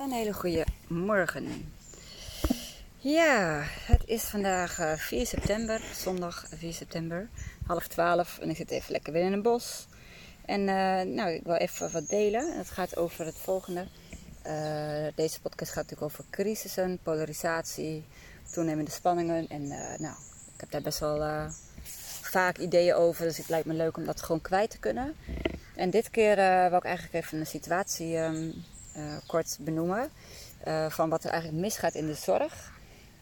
[0.00, 1.72] Een hele goede morgen.
[2.96, 7.28] Ja, het is vandaag 4 eh, september, zondag 4 september,
[7.66, 9.86] half 12 en ik zit even lekker weer in een bos.
[10.44, 12.56] En uh, nou, ik wil even wat delen.
[12.56, 13.86] Het gaat over het volgende.
[14.46, 18.04] Uh, deze podcast gaat natuurlijk over crisissen, polarisatie,
[18.52, 19.48] toenemende spanningen.
[19.48, 20.14] En nou,
[20.54, 21.50] ik heb daar best wel
[22.20, 25.14] vaak ideeën over, dus het lijkt me leuk om dat gewoon kwijt te kunnen.
[25.74, 26.36] En dit keer
[26.68, 28.52] wil ik eigenlijk even een situatie uh,
[29.26, 30.10] kort benoemen.
[30.66, 32.72] Uh, van wat er eigenlijk misgaat in de zorg.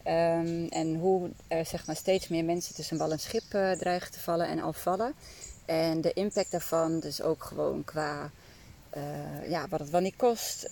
[0.05, 4.11] Um, en hoe er zeg maar, steeds meer mensen tussen wal en schip uh, dreigen
[4.11, 5.13] te vallen en al vallen.
[5.65, 8.31] En de impact daarvan, dus ook gewoon qua
[9.47, 10.67] ja, wat het wel niet kost.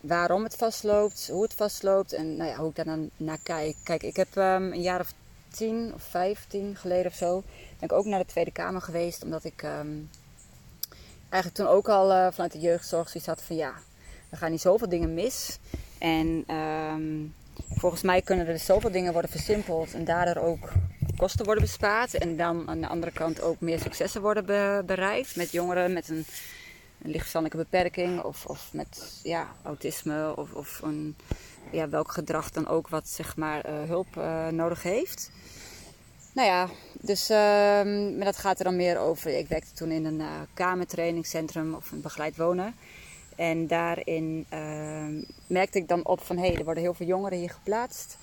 [0.00, 3.76] waarom het vastloopt, hoe het vastloopt en nou ja, hoe ik daar dan naar kijk.
[3.82, 5.12] Kijk, ik heb um, een jaar of
[5.50, 7.42] tien of vijftien geleden of zo,
[7.78, 9.24] ben ik ook naar de Tweede Kamer geweest.
[9.24, 10.10] Omdat ik um,
[11.30, 13.74] eigenlijk toen ook al uh, vanuit de jeugdzorg zoiets had van ja,
[14.30, 15.58] er gaan niet zoveel dingen mis.
[15.98, 17.34] En um,
[17.68, 20.72] volgens mij kunnen er dus zoveel dingen worden versimpeld en daardoor ook
[21.16, 22.14] kosten worden bespaard.
[22.14, 26.08] En dan aan de andere kant ook meer successen worden be bereikt met jongeren met
[26.08, 26.24] een,
[27.02, 31.16] een lichtverstandelijke beperking of, of met ja, autisme of, of een,
[31.72, 35.30] ja, welk gedrag dan ook wat zeg maar, uh, hulp uh, nodig heeft.
[36.32, 36.68] Nou ja,
[37.00, 37.36] dus uh,
[38.16, 39.38] maar dat gaat er dan meer over.
[39.38, 42.74] Ik werkte toen in een uh, kamertrainingscentrum of een begeleid wonen.
[43.36, 47.38] En daarin uh, merkte ik dan op van hé, hey, er worden heel veel jongeren
[47.38, 48.16] hier geplaatst.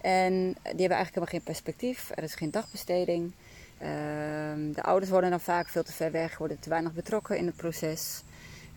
[0.00, 2.10] En die hebben eigenlijk helemaal geen perspectief.
[2.14, 3.32] Er is geen dagbesteding.
[3.78, 7.46] Ehm, de ouders worden dan vaak veel te ver weg, worden te weinig betrokken in
[7.46, 8.22] het proces.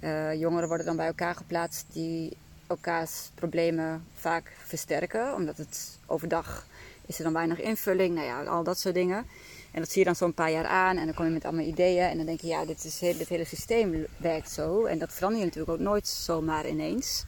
[0.03, 6.66] Uh, jongeren worden dan bij elkaar geplaatst die elkaars problemen vaak versterken, omdat het overdag
[7.10, 8.16] is er dan weinig invulling?
[8.16, 9.26] Nou ja, al dat soort dingen.
[9.72, 11.66] En dat zie je dan zo'n paar jaar aan en dan kom je met allemaal
[11.66, 12.04] ideeën.
[12.04, 14.86] En dan denk je, ja, dit, is, dit hele systeem werkt zo.
[14.86, 17.26] En dat verander je natuurlijk ook nooit zomaar ineens.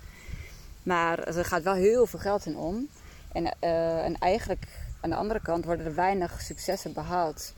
[0.84, 2.88] Maar er gaat wel heel veel geld in om.
[3.32, 4.68] En, uh, en eigenlijk
[5.02, 7.54] aan de andere kant worden er weinig successen behaald.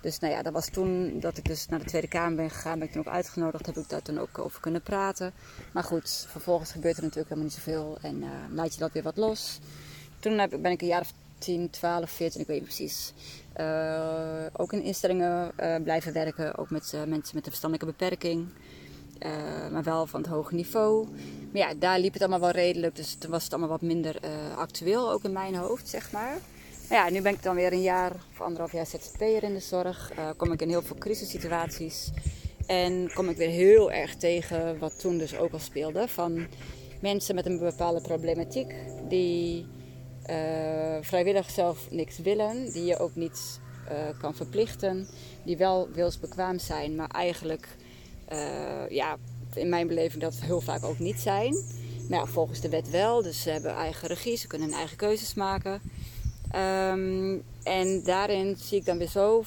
[0.00, 2.78] Dus nou ja, dat was toen dat ik dus naar de Tweede Kamer ben gegaan.
[2.78, 3.66] Ben ik toen ook uitgenodigd.
[3.66, 5.32] Heb ik daar toen ook over kunnen praten.
[5.72, 7.98] Maar goed, vervolgens gebeurt er natuurlijk helemaal niet zoveel.
[8.02, 9.58] En uh, laat je dat weer wat los.
[10.18, 13.12] Toen ben ik een jaar of 10, 12, 14, ik weet niet precies.
[13.60, 18.48] Uh, ook in instellingen uh, blijven werken, ook met uh, mensen met een verstandelijke beperking.
[19.72, 21.06] maar wel van het hoge niveau.
[21.52, 24.20] Maar ja, daar liep het allemaal wel redelijk, dus toen was het allemaal wat minder
[24.56, 26.38] actueel, ook in mijn hoofd, zeg maar.
[26.88, 29.60] Maar ja, nu ben ik dan weer een jaar of anderhalf jaar ZZP'er in de
[29.60, 30.12] zorg.
[30.36, 32.10] kom ik in heel veel crisissituaties.
[32.66, 36.08] En kom ik weer heel erg tegen wat toen dus ook al speelde.
[36.08, 36.46] Van
[37.00, 38.74] mensen met een bepaalde problematiek
[39.08, 39.66] die
[40.30, 45.08] uh, vrijwillig zelf niks willen, die je ook niet uh, kan verplichten,
[45.44, 47.68] die wel wilsbekwaam zijn, maar eigenlijk,
[48.32, 49.16] uh, ja,
[49.54, 51.64] in mijn beleving dat heel vaak ook niet zijn.
[52.08, 55.34] Nou, volgens de wet wel, dus ze hebben eigen regie, ze kunnen hun eigen keuzes
[55.34, 55.80] maken.
[56.56, 59.44] Um, en daarin zie ik dan weer zo,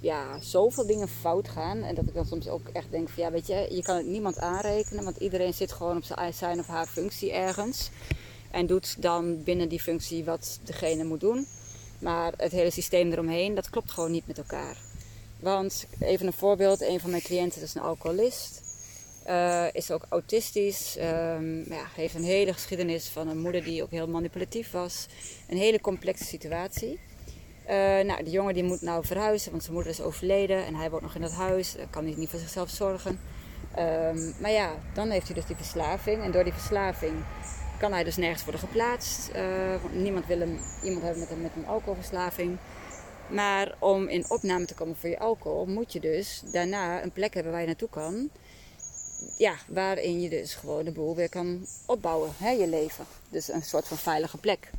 [0.00, 1.82] ja, zoveel dingen fout gaan.
[1.82, 4.06] En dat ik dan soms ook echt denk van ja, weet je, je kan het
[4.06, 7.90] niemand aanrekenen, want iedereen zit gewoon op zijn of haar functie ergens.
[8.52, 11.46] En doet dan binnen die functie wat degene moet doen.
[11.98, 14.76] Maar het hele systeem eromheen, dat klopt gewoon niet met elkaar.
[15.40, 18.62] Want, even een voorbeeld, een van mijn cliënten is een alcoholist.
[19.28, 20.96] Uh, is ook autistisch.
[20.98, 25.06] Um, ja, heeft een hele geschiedenis van een moeder die ook heel manipulatief was.
[25.48, 27.00] Een hele complexe situatie.
[27.64, 27.70] Uh,
[28.00, 31.02] nou, de jongen die moet nou verhuizen, want zijn moeder is overleden en hij woont
[31.02, 31.76] nog in dat huis.
[31.90, 33.20] kan hij niet voor zichzelf zorgen.
[33.78, 36.22] Um, maar ja, dan heeft hij dus die verslaving.
[36.22, 37.14] En door die verslaving
[37.82, 39.30] kan hij dus nergens worden geplaatst.
[39.36, 42.58] Uh, niemand wil hem, iemand hebben met een, met een alcoholverslaving.
[43.28, 47.34] Maar om in opname te komen voor je alcohol, moet je dus daarna een plek
[47.34, 48.30] hebben waar je naartoe kan.
[49.38, 53.04] Ja, waarin je dus gewoon de boel weer kan opbouwen, hè, je leven.
[53.28, 54.70] Dus een soort van veilige plek.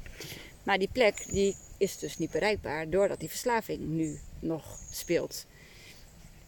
[0.63, 5.46] Maar die plek die is dus niet bereikbaar doordat die verslaving nu nog speelt.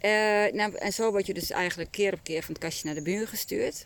[0.02, 0.12] Uh,
[0.52, 3.02] nou, en zo word je dus eigenlijk keer op keer van het kastje naar de
[3.02, 3.86] buur gestuurd.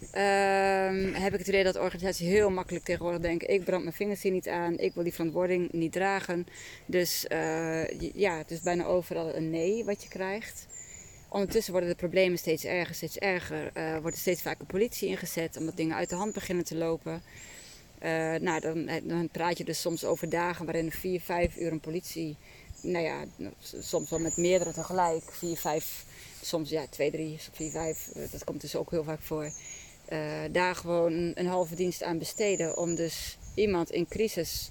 [0.00, 4.22] Um, heb ik het idee dat organisaties heel makkelijk tegenwoordig denken: ik brand mijn vingers
[4.22, 6.46] hier niet aan, ik wil die verantwoording niet dragen.
[6.86, 10.66] Dus uh, ja, het is bijna overal een nee wat je krijgt.
[11.28, 13.70] Ondertussen worden de problemen steeds erger, steeds erger.
[13.76, 17.22] Uh, wordt er steeds vaker politie ingezet omdat dingen uit de hand beginnen te lopen.
[18.02, 21.80] Uh, nou, dan, dan, praat je dus soms over dagen waarin vier, vijf uur een
[21.80, 22.36] politie,
[22.80, 23.24] nou ja,
[23.80, 26.04] soms wel met meerdere tegelijk, vier, vijf,
[26.42, 29.50] soms ja, twee, drie, vier, vijf, dat komt dus ook heel vaak voor
[30.08, 30.18] uh,
[30.52, 32.76] daar gewoon een halve dienst aan besteden.
[32.76, 34.70] Om dus iemand in crisis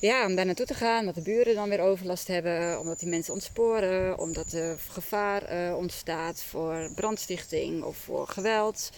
[0.00, 3.08] ja, om daar naartoe te gaan, omdat de buren dan weer overlast hebben, omdat die
[3.08, 8.90] mensen ontsporen, omdat er gevaar uh, ontstaat voor brandstichting of voor geweld.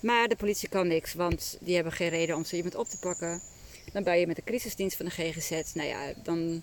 [0.00, 2.98] Maar de politie kan niks, want die hebben geen reden om zo iemand op te
[2.98, 3.40] pakken.
[3.92, 5.74] Dan ben je met de crisisdienst van de GGZ.
[5.74, 6.62] Nou ja, dan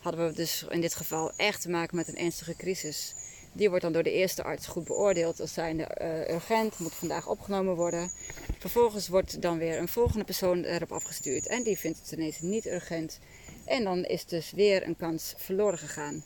[0.00, 3.14] hadden we dus in dit geval echt te maken met een ernstige crisis.
[3.52, 7.28] Die wordt dan door de eerste arts goed beoordeeld als zijnde uh, urgent, moet vandaag
[7.28, 8.10] opgenomen worden.
[8.58, 12.66] Vervolgens wordt dan weer een volgende persoon erop afgestuurd en die vindt het ineens niet
[12.66, 13.18] urgent.
[13.64, 16.24] En dan is dus weer een kans verloren gegaan.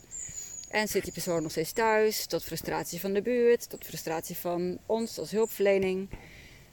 [0.69, 4.77] En zit die persoon nog steeds thuis, tot frustratie van de buurt, tot frustratie van
[4.85, 6.09] ons als hulpverlening.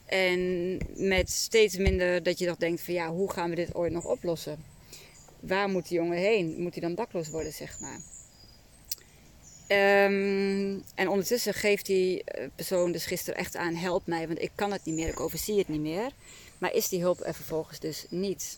[0.05, 3.91] En met steeds minder dat je nog denkt van ja, hoe gaan we dit ooit
[3.91, 4.63] nog oplossen?
[5.39, 6.55] Waar moet die jongen heen?
[6.61, 7.99] Moet hij dan dakloos worden, zeg maar?
[9.71, 14.51] Ehm, en ondertussen geeft die eh, persoon dus gisteren echt aan: help mij, want ik
[14.55, 16.11] kan het niet meer, ik overzie het niet meer.
[16.57, 18.57] Maar is die hulp er vervolgens dus niet?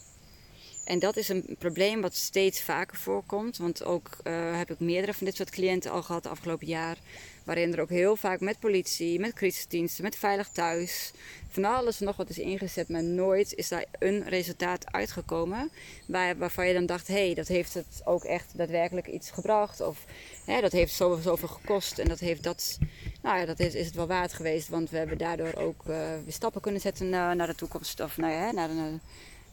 [0.84, 3.58] En dat is een probleem wat steeds vaker voorkomt.
[3.58, 6.98] Want ook uh, heb ik meerdere van dit soort cliënten al gehad de afgelopen jaar.
[7.44, 11.12] Waarin er ook heel vaak met politie, met crisisdiensten, met veilig thuis,
[11.50, 15.72] van alles nog wat is ingezet, maar nooit is daar een resultaat uitgekomen
[16.08, 19.82] waar, waarvan je dan dacht, hé, hey, dat heeft het ook echt daadwerkelijk iets gebracht.
[19.82, 20.06] Of
[20.46, 22.78] hè, dat heeft zoveel, zoveel gekost en dat heeft dat,
[23.22, 25.96] nou ja, dat is, is het wel waard geweest, want we hebben daardoor ook uh,
[26.24, 29.00] weer stappen kunnen zetten naar, naar de toekomst of nou ja, naar de,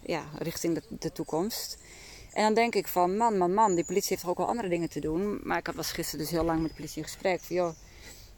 [0.03, 1.79] ja, richting de, de toekomst.
[2.33, 4.69] En dan denk ik van, man, man, man, die politie heeft toch ook wel andere
[4.69, 5.41] dingen te doen.
[5.43, 7.41] Maar ik was gisteren dus heel lang met de politie in gesprek.
[7.41, 7.75] Van, joh,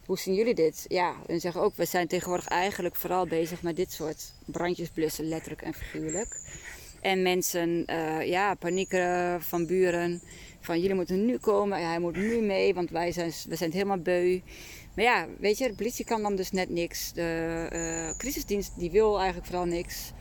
[0.06, 0.85] hoe zien jullie dit?
[0.88, 5.29] Ja, en zeggen ook, we zijn tegenwoordig eigenlijk vooral bezig met dit soort brandjes blussen,
[5.29, 6.41] letterlijk en figuurlijk.
[7.00, 10.23] En mensen, uh, ja, paniekeren van buren.
[10.61, 13.99] Van jullie moeten nu komen, hij moet nu mee, want wij zijn, we zijn helemaal
[13.99, 14.41] beu.
[14.94, 17.12] Maar ja, weet je, de politie kan dan dus net niks.
[17.12, 20.12] De uh, crisisdienst die wil eigenlijk vooral niks.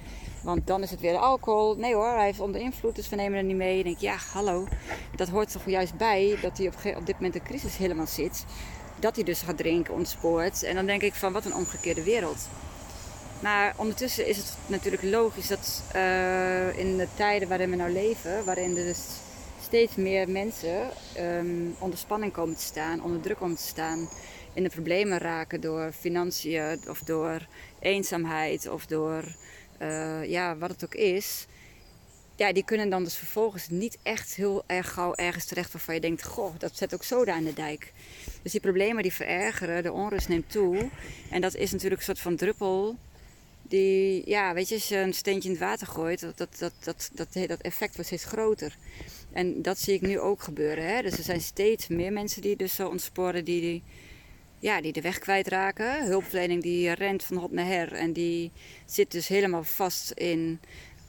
[0.44, 1.76] Want dan is het weer de alcohol.
[1.76, 3.78] Nee hoor, hij heeft onder invloed, dus we nemen er niet mee.
[3.78, 4.68] Ik denk, ja, hallo.
[5.16, 8.46] Dat hoort toch juist bij dat hij op, op dit moment de crisis helemaal zit.
[9.00, 10.64] Dat hij dus gaat drinken, ontspoort.
[10.64, 12.48] En dan denk ik van, wat een omgekeerde wereld.
[13.42, 18.46] Maar ondertussen is het natuurlijk logisch dat uh, in de tijden waarin we nou leven,
[18.46, 19.08] waarin er dus
[19.62, 20.90] steeds meer mensen
[21.20, 24.10] um, onder spanning komen te staan, onder druk komen te staan,
[24.54, 27.48] in de problemen raken door financiën of door
[27.80, 29.24] eenzaamheid of door
[29.82, 31.46] uh, ja, wat het ook is.
[32.36, 36.02] Ja, die kunnen dan dus vervolgens niet echt heel erg gauw ergens terecht waarvan je
[36.02, 37.94] denkt: Goh, dat zet ook zoda aan de dijk.
[38.42, 40.90] Dus die problemen die verergeren, de onrust neemt toe.
[41.30, 42.96] En dat is natuurlijk een soort van druppel.
[43.62, 46.74] Die, ja, weet je, als je een steentje in het water gooit, dat, dat, dat,
[46.84, 48.78] dat, dat, dat effect wordt steeds groter.
[49.32, 50.86] En dat zie ik nu ook gebeuren.
[50.86, 51.02] Hè?
[51.02, 53.84] Dus er zijn steeds meer mensen die dus zo ontsporen, die, die
[54.62, 56.06] ja, die de weg kwijtraken.
[56.06, 58.52] Hulpverlening die rent van hot naar her en die
[58.86, 60.60] zit dus helemaal vast in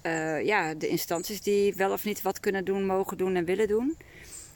[0.03, 3.69] uh, ja, de instanties die wel of niet wat kunnen doen, mogen doen en willen
[3.69, 3.97] doen.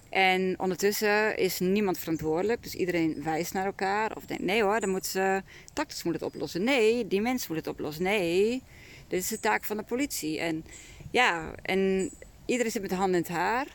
[0.09, 2.63] En ondertussen is niemand verantwoordelijk.
[2.63, 4.17] Dus iedereen wijst naar elkaar.
[4.17, 5.43] Of denkt, nee hoor, dan moet ze,
[5.73, 6.65] tactisch moet het oplossen.
[6.65, 8.03] Nee, die mens moet het oplossen.
[8.03, 8.63] Nee,
[9.09, 10.41] dit is de taak van de politie.
[10.41, 10.65] En
[11.11, 12.11] ja, en
[12.45, 13.67] iedereen zit met de handen in het haar.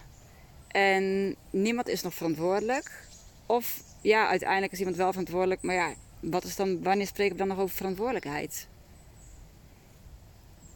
[0.68, 3.08] En niemand is nog verantwoordelijk.
[3.46, 5.62] Of ja, uiteindelijk is iemand wel verantwoordelijk.
[5.62, 8.68] Maar ja, wat is dan, wanneer spreken we dan nog over verantwoordelijkheid?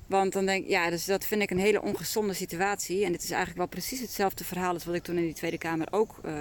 [0.07, 3.05] Want dan denk ik, ja, dus dat vind ik een hele ongezonde situatie.
[3.05, 5.57] En dit is eigenlijk wel precies hetzelfde verhaal als wat ik toen in die Tweede
[5.57, 6.15] Kamer ook.
[6.25, 6.31] Uh,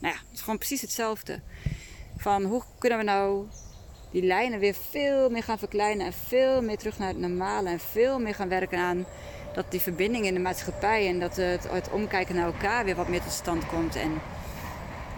[0.00, 1.40] nou ja, het is gewoon precies hetzelfde.
[2.16, 3.46] Van hoe kunnen we nou
[4.10, 7.80] die lijnen weer veel meer gaan verkleinen en veel meer terug naar het normale en
[7.80, 9.06] veel meer gaan werken aan
[9.54, 13.08] dat die verbinding in de maatschappij en dat het, het omkijken naar elkaar weer wat
[13.08, 13.96] meer tot stand komt.
[13.96, 14.12] En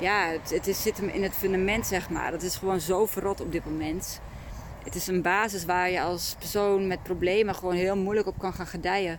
[0.00, 2.30] ja, het, het zit hem in het fundament, zeg maar.
[2.30, 4.21] Dat is gewoon zo verrot op dit moment.
[4.85, 8.52] Het is een basis waar je als persoon met problemen gewoon heel moeilijk op kan
[8.52, 9.19] gaan gedijen.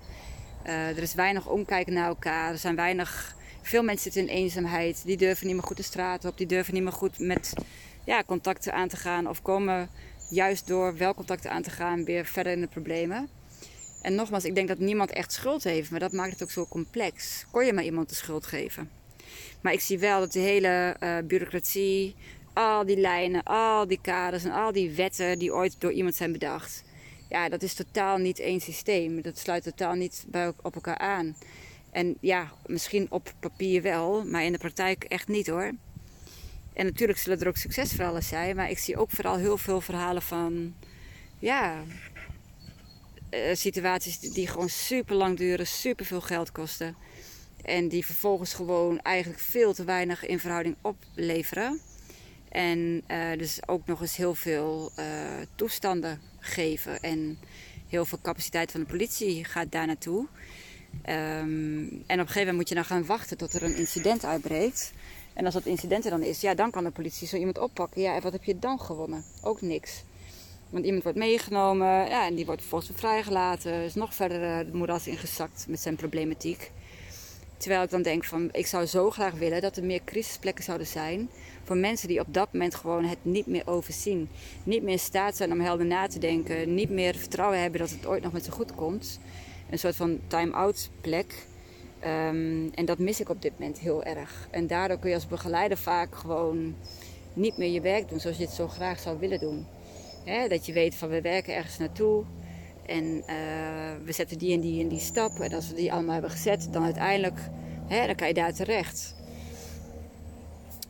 [0.66, 2.52] Uh, er is weinig omkijken naar elkaar.
[2.52, 3.36] Er zijn weinig.
[3.62, 5.02] Veel mensen zitten in eenzaamheid.
[5.06, 6.38] Die durven niet meer goed de straat op.
[6.38, 7.54] Die durven niet meer goed met
[8.06, 9.30] ja, contacten aan te gaan.
[9.30, 9.90] Of komen
[10.30, 13.30] juist door wel contacten aan te gaan weer verder in de problemen.
[14.02, 15.92] En nogmaals, ik denk dat niemand echt schuld heeft.
[15.92, 17.46] Maar dat maakt het ook zo complex.
[17.52, 19.01] Kon je maar iemand de schuld geven?
[19.62, 22.16] Maar ik zie wel dat de hele uh, bureaucratie,
[22.54, 26.32] al die lijnen, al die kaders en al die wetten die ooit door iemand zijn
[26.32, 26.84] bedacht.
[27.30, 29.22] Ja, dat is totaal niet één systeem.
[29.22, 31.36] Dat sluit totaal niet bij, op elkaar aan.
[31.92, 35.72] En ja, misschien op papier wel, maar in de praktijk echt niet hoor.
[36.74, 40.22] En natuurlijk zullen er ook succesverhalen zijn, maar ik zie ook vooral heel veel verhalen
[40.22, 40.76] van,
[41.40, 41.84] ja,
[43.30, 46.96] uh, situaties die gewoon super lang duren, super veel geld kosten.
[47.64, 51.80] En die vervolgens gewoon eigenlijk veel te weinig in verhouding opleveren.
[52.50, 55.06] En uh, dus ook nog eens heel veel uh,
[55.56, 57.00] toestanden geven.
[57.00, 57.40] En
[57.88, 60.28] heel veel capaciteit van de politie gaat daar naartoe.
[61.02, 64.26] Ehm, en op een gegeven moment moet je dan gaan wachten tot er een incident
[64.26, 64.94] uitbreekt.
[65.34, 68.02] En als dat incident er dan is, ja, dan kan de politie zo iemand oppakken.
[68.02, 69.24] Ja, en wat heb je dan gewonnen?
[69.42, 70.04] Ook niks.
[70.70, 73.74] Want iemand wordt meegenomen ja, en die wordt vervolgens vrijgelaten.
[73.74, 76.72] Is nog verder uh, de moeras ingezakt met zijn problematiek.
[77.62, 80.88] Terwijl ik dan denk van, ik zou zo graag willen dat er meer crisisplekken zouden
[80.88, 81.30] zijn
[81.64, 84.30] voor mensen die op dat moment gewoon het niet meer overzien.
[84.64, 86.74] Niet meer in staat zijn om helder na te denken.
[86.74, 89.20] Niet meer vertrouwen hebben dat het ooit nog met ze goed komt.
[89.70, 91.46] Een soort van time-out plek.
[92.00, 94.48] Ehm, en dat mis ik op dit moment heel erg.
[94.52, 96.76] En daardoor kun je als begeleider vaak gewoon
[97.34, 99.66] niet meer je werk doen zoals je het zo graag zou willen doen.
[100.50, 102.24] dat je weet van we werken ergens naartoe.
[102.86, 103.24] En uh,
[104.06, 105.40] we zetten die en die en die stap.
[105.40, 107.40] En als we die allemaal hebben gezet, dan uiteindelijk
[107.88, 109.16] hè, dan kan je daar terecht.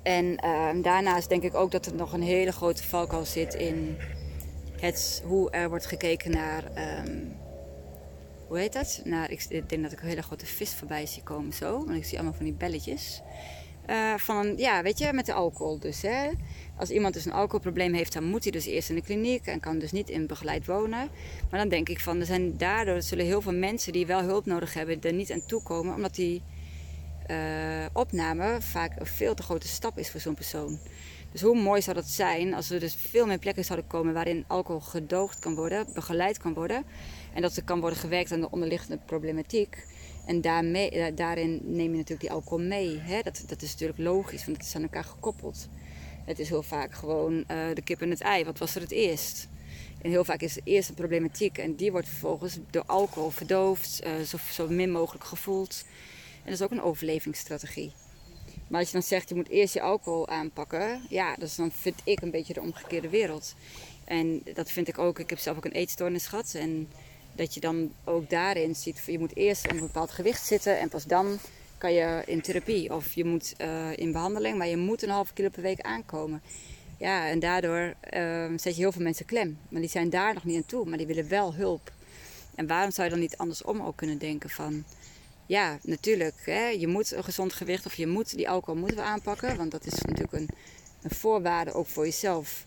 [0.03, 3.97] En uh, daarnaast denk ik ook dat er nog een hele grote valkuil zit in
[4.79, 6.63] het, hoe er wordt gekeken naar.
[7.05, 7.39] Um,
[8.47, 9.01] hoe heet dat?
[9.03, 11.85] Nou, ik denk dat ik een hele grote vis voorbij zie komen zo.
[11.85, 13.21] Want ik zie allemaal van die belletjes.
[13.89, 16.01] Uh, van, ja, weet je, met de alcohol dus.
[16.01, 16.29] Hè?
[16.77, 19.59] Als iemand dus een alcoholprobleem heeft, dan moet hij dus eerst in de kliniek en
[19.59, 21.09] kan dus niet in begeleid wonen.
[21.49, 24.45] Maar dan denk ik van, er zijn daardoor zullen heel veel mensen die wel hulp
[24.45, 26.41] nodig hebben, er niet aan toekomen, omdat die
[27.31, 30.79] uh, opname vaak een veel te grote stap is voor zo'n persoon.
[31.31, 34.43] Dus hoe mooi zou dat zijn als er dus veel meer plekken zouden komen waarin
[34.47, 36.83] alcohol gedoogd kan worden, begeleid kan worden.
[37.33, 39.85] En dat er kan worden gewerkt aan de onderliggende problematiek.
[40.25, 42.97] En daarmee, eh, daarin neem je natuurlijk die alcohol mee.
[42.99, 43.21] Hè?
[43.21, 45.67] Dat, dat is natuurlijk logisch, want het is aan elkaar gekoppeld.
[46.25, 48.45] Het is heel vaak gewoon uh, de kip en het ei.
[48.45, 49.47] Wat was er het eerst?
[50.01, 54.01] En heel vaak is het eerst een problematiek en die wordt vervolgens door alcohol verdoofd,
[54.05, 55.85] uh, zo, zo min mogelijk gevoeld.
[56.35, 57.91] En dat is ook een overlevingsstrategie.
[58.67, 62.21] Maar als je dan zegt, je moet eerst je alcohol aanpakken, ja, dan vind ik
[62.21, 63.55] een beetje de omgekeerde wereld.
[64.05, 66.53] En dat vind ik ook, ik heb zelf ook een eetstoornis gehad.
[66.53, 66.89] En
[67.35, 70.89] dat je dan ook daarin ziet, je moet eerst op een bepaald gewicht zitten en
[70.89, 71.39] pas dan
[71.81, 72.93] kan je in therapie.
[72.93, 76.41] Of je moet uh, in behandeling, maar je moet een halve kilo per week aankomen.
[76.97, 79.57] Ja, en daardoor uh, zet je heel veel mensen klem.
[79.69, 81.91] Maar die zijn daar nog niet aan toe, maar die willen wel hulp.
[82.55, 84.83] En waarom zou je dan niet andersom ook kunnen denken van
[85.45, 86.35] ja, natuurlijk.
[86.45, 89.57] Hè, je moet een gezond gewicht of je moet die alcohol moeten we aanpakken.
[89.57, 90.49] Want dat is natuurlijk een,
[91.01, 92.65] een voorwaarde ook voor jezelf.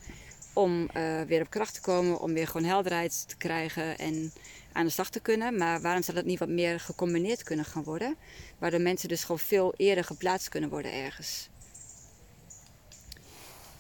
[0.55, 4.33] Om uh, weer op kracht te komen, om weer gewoon helderheid te krijgen en
[4.73, 5.57] aan de slag te kunnen.
[5.57, 8.17] Maar waarom zou dat niet wat meer gecombineerd kunnen gaan worden?
[8.59, 11.49] Waardoor mensen dus gewoon veel eerder geplaatst kunnen worden ergens.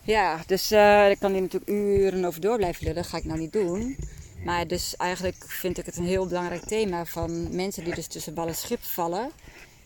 [0.03, 3.03] Ja, dus uh, ik kan hier natuurlijk uren over door blijven lullen.
[3.03, 3.97] Dat ga ik nou niet doen.
[4.45, 8.35] Maar dus eigenlijk vind ik het een heel belangrijk thema van mensen die dus tussen
[8.35, 9.31] bal en schip vallen.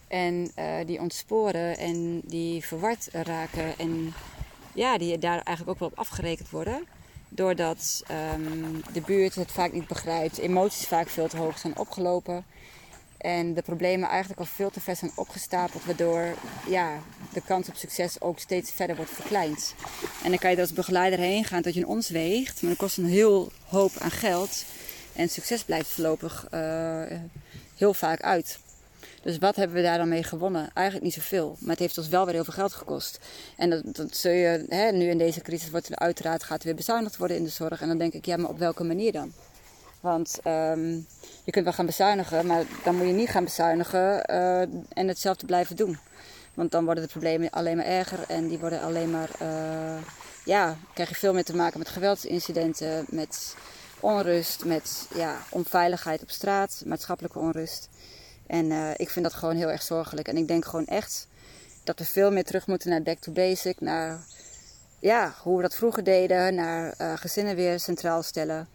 [0.08, 3.78] En uh, die ontsporen en die verward raken.
[3.78, 4.14] En
[4.78, 6.86] ja, die daar eigenlijk ook wel op afgerekend worden.
[7.28, 8.02] Doordat
[8.34, 10.38] um, de buurt het vaak niet begrijpt.
[10.38, 12.44] Emoties vaak veel te hoog zijn opgelopen.
[13.18, 15.84] En de problemen eigenlijk al veel te ver zijn opgestapeld.
[15.84, 16.34] Waardoor
[16.68, 16.98] ja,
[17.32, 19.74] de kans op succes ook steeds verder wordt verkleind.
[20.24, 22.62] En dan kan je er als begeleider heen gaan tot je een ons weegt.
[22.62, 24.64] Maar dat kost een heel hoop aan geld.
[25.12, 27.02] En succes blijft voorlopig uh,
[27.76, 28.58] heel vaak uit.
[29.22, 30.70] Dus wat hebben we daar dan mee gewonnen?
[30.74, 31.56] Eigenlijk niet zoveel.
[31.60, 33.18] Maar het heeft ons wel weer heel veel geld gekost.
[33.56, 36.66] En dat, dat zul je, hè, nu in deze crisis wordt er uiteraard gaat er
[36.66, 37.80] weer bezuinigd worden in de zorg.
[37.80, 39.32] En dan denk ik, ja, maar op welke manier dan?
[40.00, 41.06] Want um,
[41.44, 45.46] je kunt wel gaan bezuinigen, maar dan moet je niet gaan bezuinigen uh, en hetzelfde
[45.46, 45.98] blijven doen.
[46.54, 50.02] Want dan worden de problemen alleen maar erger en die worden alleen maar, uh,
[50.44, 53.54] ja, krijg je veel meer te maken met geweldsincidenten, met
[54.00, 57.88] onrust, met ja, onveiligheid op straat, maatschappelijke onrust.
[58.48, 60.28] En uh, ik vind dat gewoon heel erg zorgelijk.
[60.28, 61.28] En ik denk gewoon echt
[61.84, 64.18] dat we veel meer terug moeten naar back to basic, naar
[64.98, 68.68] ja, hoe we dat vroeger deden, naar gezinnen weer centraal stellen.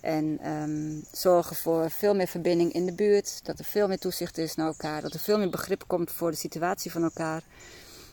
[0.00, 3.40] En um, zorgen voor veel meer verbinding in de buurt.
[3.44, 5.02] Dat er veel meer toezicht is naar elkaar.
[5.02, 7.42] Dat er veel meer begrip komt voor de situatie van elkaar.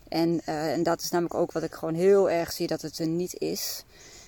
[0.10, 3.00] En, uh, en dat is namelijk ook wat ik gewoon heel erg zie dat het
[3.00, 3.84] er niet is.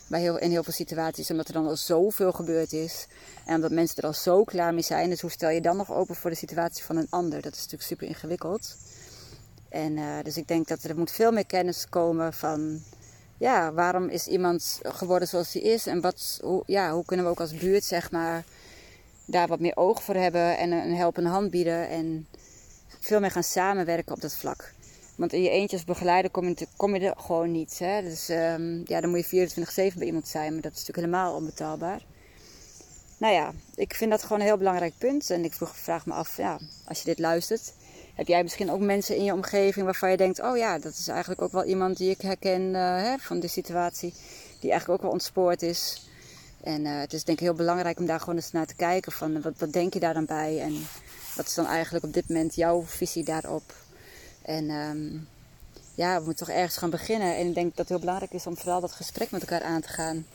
[0.10, 1.32] Bij heel, in heel veel situaties.
[1.32, 3.08] Omdat er dan al zoveel gebeurd is.
[3.46, 5.10] En omdat mensen er al zo klaar mee zijn.
[5.10, 7.42] Dus hoe stel je dan nog open voor de situatie van een ander?
[7.42, 8.76] Dat is natuurlijk super ingewikkeld.
[9.70, 12.82] En uh, dus ik denk dat er moet veel meer kennis komen van
[13.38, 15.88] ja, waarom is iemand geworden zoals hij is?
[15.88, 18.44] En wat, hoe, ja, hoe kunnen we ook als buurt, zeg maar,
[19.26, 22.28] daar wat meer oog voor hebben en een helpende hand bieden en
[23.00, 24.74] veel meer gaan samenwerken op dat vlak.
[25.20, 27.80] Want in je eentje als begeleider kom je, kom je er gewoon niet.
[27.80, 28.02] Hè?
[28.02, 29.50] Dus um, ja, dan moet je
[29.94, 32.02] 24-7 bij iemand zijn, maar dat is natuurlijk helemaal onbetaalbaar.
[33.18, 35.30] Nou ja, ik vind dat gewoon een heel belangrijk punt.
[35.30, 37.74] En ik vroeg, vraag me af, ja, als je dit luistert,
[38.16, 41.08] heb jij misschien ook mensen in je omgeving waarvan je denkt: oh ja, dat is
[41.08, 44.14] eigenlijk ook wel iemand die ik herken uh, hè, van de situatie,
[44.60, 46.10] die eigenlijk ook wel ontspoord is.
[46.64, 49.12] En uh, het is denk ik heel belangrijk om daar gewoon eens naar te kijken:
[49.12, 50.60] van wat, wat denk je daar dan bij?
[50.60, 50.88] En
[51.36, 53.74] wat is dan eigenlijk op dit moment jouw visie daarop?
[54.50, 55.18] En ehm,
[55.96, 57.36] ja, we moeten toch ergens gaan beginnen.
[57.36, 59.82] En ik denk dat het heel belangrijk is om vooral dat gesprek met elkaar aan
[59.82, 60.26] te gaan.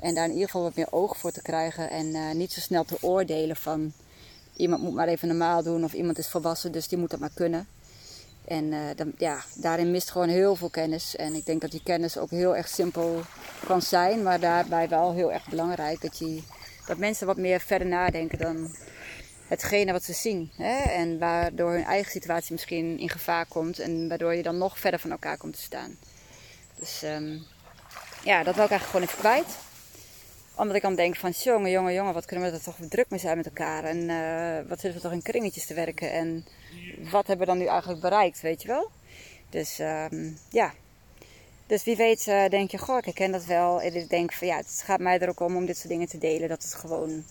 [0.00, 1.90] En daar in ieder geval wat meer oog voor te krijgen.
[1.90, 3.92] En uh, niet zo snel te oordelen van
[4.56, 7.30] iemand moet maar even normaal doen of iemand is volwassen, dus die moet dat maar
[7.34, 7.66] kunnen.
[8.44, 11.16] En uh, dan, ja, daarin mist gewoon heel veel kennis.
[11.16, 13.20] En ik denk dat die kennis ook heel erg simpel
[13.66, 16.42] kan zijn, maar daarbij wel heel erg belangrijk dat, je,
[16.86, 18.70] dat mensen wat meer verder nadenken dan
[19.48, 20.50] hetgene wat ze zien.
[20.56, 20.76] Hè?
[20.78, 25.00] En waardoor hun eigen situatie misschien in gevaar komt en waardoor je dan nog verder
[25.00, 25.98] van elkaar komt te staan.
[26.74, 27.46] Dus um,
[28.24, 29.66] ja, dat wil ik eigenlijk gewoon even kwijt
[30.58, 33.20] omdat ik dan denk van, jongen, jongen, jongen, wat kunnen we er toch druk mee
[33.20, 33.84] zijn met elkaar.
[33.84, 36.12] En uh, wat zitten we toch in kringetjes te werken.
[36.12, 36.46] En
[37.10, 38.90] wat hebben we dan nu eigenlijk bereikt, weet je wel.
[39.50, 40.74] Dus um, ja.
[41.66, 43.82] Dus wie weet uh, denk je, goh, ik herken dat wel.
[43.82, 46.08] En ik denk van, ja, het gaat mij er ook om om dit soort dingen
[46.08, 46.48] te delen.
[46.48, 47.24] Dat het gewoon,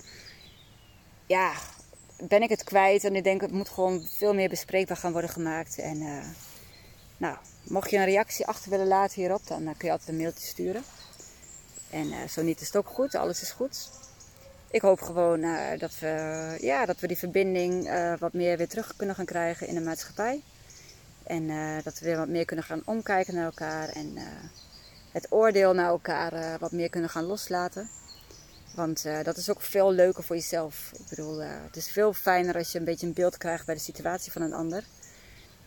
[1.26, 1.54] ja,
[2.24, 3.04] ben ik het kwijt.
[3.04, 5.78] En ik denk, het moet gewoon veel meer bespreekbaar gaan worden gemaakt.
[5.80, 6.24] En uh,
[7.18, 10.48] nou, mocht je een reactie achter willen laten hierop, dan kun je altijd een mailtje
[10.48, 10.84] sturen.
[11.90, 13.90] En uh, zo niet is het ook goed, alles is goed.
[14.72, 15.42] Ik hoop gewoon
[15.78, 19.74] dat, we, ja, dat we die verbinding wat meer weer terug kunnen gaan krijgen in
[19.74, 20.42] de maatschappij.
[21.24, 21.48] En
[21.84, 23.90] dat we weer wat meer kunnen gaan omkijken naar elkaar.
[23.90, 24.18] En
[25.12, 27.90] het oordeel naar elkaar wat meer kunnen gaan loslaten.
[28.78, 30.92] Want dat is ook veel leuker voor jezelf.
[30.94, 33.82] Ik bedoel, het is veel fijner als je een beetje een beeld krijgt bij de
[33.82, 34.84] situatie van een ander.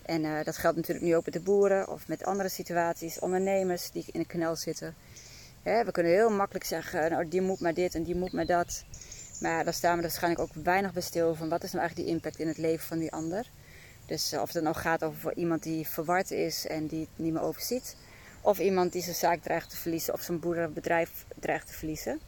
[0.03, 4.05] En dat geldt natuurlijk nu ook met de boeren of met andere situaties, ondernemers die
[4.13, 4.95] in de knel zitten
[5.63, 8.85] we kunnen heel makkelijk zeggen, nou, die moet maar dit en die moet maar dat.
[9.41, 12.17] Maar daar staan we waarschijnlijk ook weinig bij stil van wat is nou eigenlijk die
[12.17, 13.51] impact in het leven van die ander.
[14.07, 17.33] Dus eh, of het nou gaat over iemand die verward is en die het niet
[17.33, 17.97] meer overziet.
[18.41, 22.21] Of iemand die zijn zaak dreigt te verliezen of zijn boerenbedrijf dreigt te verliezen.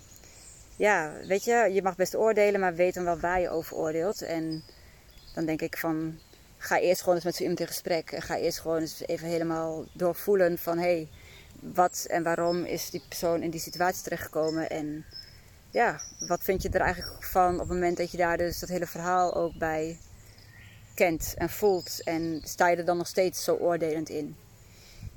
[0.77, 4.23] Ja, weet je, je mag best oordelen, maar weet dan wel waar je over oordeelt.
[4.23, 4.63] En
[5.35, 6.19] dan denk ik van,
[6.59, 8.13] ga eerst gewoon eens met zo iemand in gesprek.
[8.13, 11.09] En ga eerst gewoon eens even helemaal doorvoelen van, hé, hey,
[11.61, 14.71] wat en waarom is die persoon in die situatie terechtgekomen.
[14.71, 15.05] En
[15.71, 18.69] ja, wat vind je er eigenlijk van op het moment dat je daar dus dat
[18.69, 19.99] hele verhaal ook bij
[20.95, 22.03] kent en voelt.
[22.05, 24.37] En sta je er dan nog steeds zo oordelend in.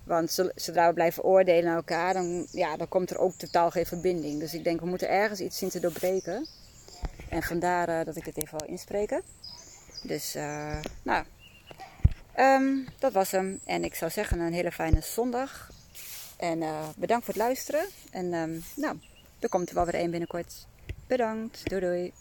[0.06, 3.86] Want zodra we blijven oordelen naar elkaar, dan, ja, dan komt er ook totaal geen
[3.86, 4.40] verbinding.
[4.40, 6.48] Dus ik denk, we moeten ergens iets zien te doorbreken.
[7.30, 9.22] En vandaar uh, dat ik dit even wil inspreken.
[10.04, 11.26] Dus, uh, nou,
[12.38, 13.60] um, dat was hem.
[13.64, 15.70] En ik zou zeggen, een hele fijne zondag.
[16.38, 17.86] En uh, bedankt voor het luisteren.
[18.12, 19.00] En um, nou,
[19.40, 20.66] er komt er wel weer één binnenkort.
[21.08, 21.70] Bedankt.
[21.70, 22.14] Doei doei.